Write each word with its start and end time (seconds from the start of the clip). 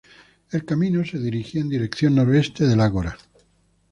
El 0.49 0.65
camino 0.65 1.05
se 1.05 1.19
dirigía 1.19 1.61
en 1.61 1.69
dirección 1.69 2.15
noreste 2.15 2.65
del 2.65 2.81
Ágora. 2.81 3.19